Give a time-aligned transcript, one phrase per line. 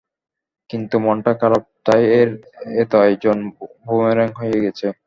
[0.69, 1.99] কিন্তু মনটাই খারাপ, তার
[2.81, 3.37] এত আয়োজন
[3.85, 4.87] বুমেরাং হয়ে গেছে।